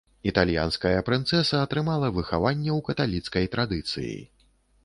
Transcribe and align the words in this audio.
Італьянская 0.29 1.01
прынцэса 1.09 1.59
атрымала 1.65 2.09
выхаванне 2.17 2.71
ў 2.77 2.81
каталіцкай 2.89 3.45
традыцыі. 3.57 4.15